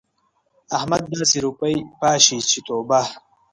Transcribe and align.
احمد 0.77 1.01
داسې 1.11 1.37
روپۍ 1.45 1.75
پاشي 1.99 2.37
چې 2.49 2.59
توبه! 2.67 3.01